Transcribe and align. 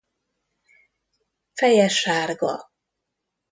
Feje 1.57 1.87
sárga. 1.87 2.53